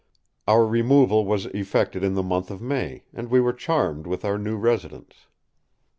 [0.47, 4.39] Our removal was effected in the month of May, and we were charmed with our
[4.39, 5.27] new residence.